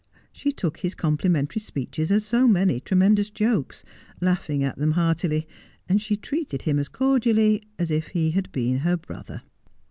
She 0.31 0.51
took 0.51 0.77
his 0.77 0.95
complimentary 0.95 1.59
speeches 1.61 2.09
as 2.09 2.25
so 2.25 2.47
many 2.47 2.79
tre 2.79 2.97
mendous 2.97 3.31
jokes, 3.31 3.83
laughing 4.19 4.63
at 4.63 4.79
them 4.79 4.93
heartily, 4.93 5.47
and 5.87 6.01
she 6.01 6.15
treated 6.15 6.63
him 6.63 6.79
as 6.79 6.89
cordially 6.89 7.61
as 7.77 7.91
if 7.91 8.07
he 8.07 8.31
had 8.31 8.51
been 8.51 8.77
her 8.77 8.97
brother. 8.97 9.43